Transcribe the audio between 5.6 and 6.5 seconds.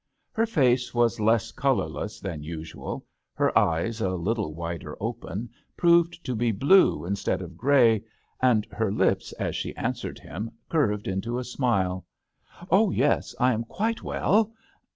proved to